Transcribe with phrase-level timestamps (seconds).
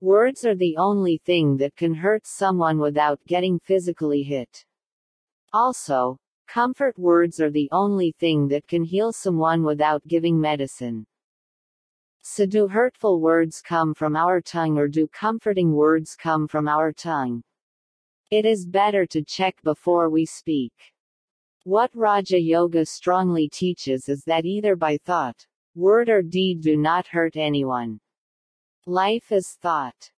[0.00, 4.64] Words are the only thing that can hurt someone without getting physically hit.
[5.52, 11.04] Also, comfort words are the only thing that can heal someone without giving medicine.
[12.22, 16.92] So do hurtful words come from our tongue or do comforting words come from our
[16.92, 17.42] tongue?
[18.30, 20.72] It is better to check before we speak.
[21.64, 25.44] What Raja Yoga strongly teaches is that either by thought,
[25.74, 27.98] word or deed do not hurt anyone.
[28.88, 30.12] Life is thought.